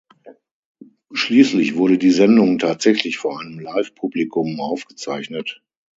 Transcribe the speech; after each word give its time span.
Schließlich 1.13 1.75
wurde 1.75 1.99
die 1.99 2.09
Sendung 2.09 2.57
tatsächlich 2.57 3.19
vor 3.19 3.39
einem 3.39 3.59
Live-Publikum 3.59 4.59
aufgezeichnet. 4.59 5.61